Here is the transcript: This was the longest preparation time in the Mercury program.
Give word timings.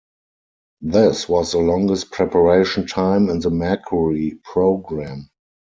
This 0.81 1.29
was 1.29 1.51
the 1.51 1.59
longest 1.59 2.09
preparation 2.09 2.87
time 2.87 3.29
in 3.29 3.39
the 3.39 3.51
Mercury 3.51 4.39
program. 4.43 5.29